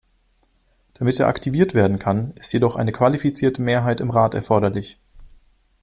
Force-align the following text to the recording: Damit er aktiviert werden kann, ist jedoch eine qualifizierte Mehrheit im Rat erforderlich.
Damit 0.95 1.19
er 1.19 1.27
aktiviert 1.27 1.75
werden 1.75 1.99
kann, 1.99 2.31
ist 2.33 2.51
jedoch 2.53 2.75
eine 2.75 2.91
qualifizierte 2.91 3.61
Mehrheit 3.61 4.01
im 4.01 4.09
Rat 4.09 4.33
erforderlich. 4.33 4.97